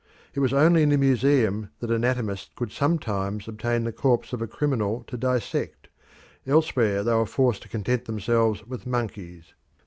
It 0.33 0.39
was 0.39 0.51
only 0.51 0.81
in 0.81 0.89
the 0.89 0.97
Museum 0.97 1.69
that 1.79 1.91
anatomists 1.91 2.49
could 2.55 2.71
sometimes 2.71 3.47
obtain 3.47 3.83
the 3.83 3.91
corpse 3.91 4.33
of 4.33 4.41
a 4.41 4.47
criminal 4.47 5.03
to 5.05 5.15
dissect; 5.15 5.89
elsewhere 6.47 7.03
they 7.03 7.13
were 7.13 7.27
forced 7.27 7.61
to 7.61 7.69
content 7.69 8.05
themselves 8.05 8.65
with 8.65 8.87
monkeys. 8.87 9.53